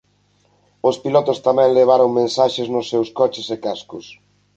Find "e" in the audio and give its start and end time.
3.55-3.57